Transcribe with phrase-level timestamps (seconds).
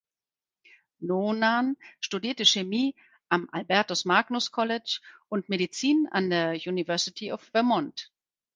[1.03, 2.95] Noonan studierte Chemie
[3.29, 8.11] am Albertus Magnus College und Medizin an der University of Vermont.